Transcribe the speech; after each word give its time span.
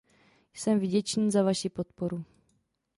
Jsem 0.53 0.79
vděčný 0.79 1.31
za 1.31 1.43
vaši 1.43 1.69
podporu. 1.69 2.23